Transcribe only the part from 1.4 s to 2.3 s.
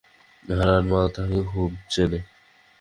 খুব চেনে।